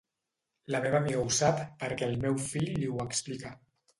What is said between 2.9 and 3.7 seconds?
ho explica.